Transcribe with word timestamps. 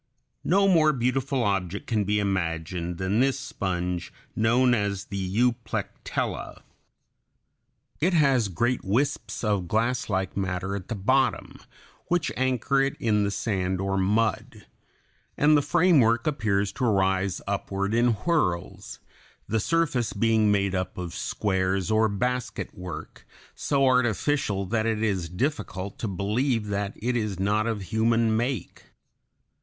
]No 0.43 0.67
more 0.67 0.93
beautiful 0.93 1.43
object 1.43 1.85
can 1.85 2.05
be 2.05 2.17
imagined 2.19 2.97
than 2.97 3.19
this 3.19 3.39
sponge, 3.39 4.11
known 4.35 4.73
as 4.73 5.05
the 5.05 5.19
Euplectella. 5.39 6.63
It 7.99 8.13
has 8.15 8.47
great 8.47 8.83
wisps 8.83 9.43
of 9.43 9.67
glasslike 9.67 10.35
matter 10.35 10.75
at 10.75 10.87
the 10.87 10.95
bottom, 10.95 11.59
which 12.07 12.31
anchor 12.35 12.81
it 12.81 12.95
in 12.99 13.23
the 13.23 13.29
sand 13.29 13.79
or 13.79 13.95
mud, 13.95 14.65
and 15.37 15.55
the 15.55 15.61
framework 15.61 16.25
appears 16.25 16.71
to 16.71 16.85
rise 16.85 17.39
upward 17.45 17.93
in 17.93 18.13
whirls, 18.13 18.99
the 19.47 19.59
surface 19.59 20.13
being 20.13 20.51
made 20.51 20.73
up 20.73 20.97
of 20.97 21.13
squares 21.13 21.91
or 21.91 22.09
basket 22.09 22.73
work, 22.73 23.27
so 23.53 23.85
artificial 23.85 24.65
that 24.65 24.87
it 24.87 25.03
is 25.03 25.29
difficult 25.29 25.99
to 25.99 26.07
believe 26.07 26.69
that 26.69 26.93
it 26.95 27.15
is 27.15 27.39
not 27.39 27.67
of 27.67 27.83
human 27.83 28.35
make. 28.35 28.85